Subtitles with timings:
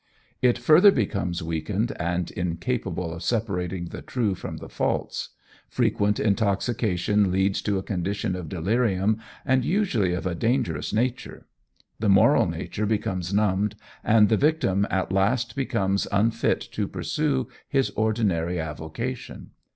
[0.41, 5.29] It further becomes weakened and incapable of separating the true from the false;
[5.69, 11.45] frequent intoxication leads to a condition of delirium, and usually of a dangerous nature;
[11.99, 17.91] the moral nature becomes numbed, and the victim at last becomes unfit to pursue his
[17.91, 19.51] ordinary avocation.